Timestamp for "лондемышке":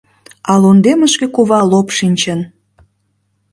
0.61-1.27